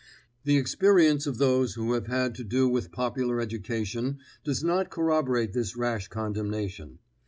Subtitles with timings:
[0.45, 5.53] The experience of those who have had to do with popular education does not corroborate
[5.53, 6.97] this rash condemnation.